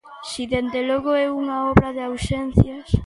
[0.29, 2.87] Si, dende logo é unha obra de ausencias.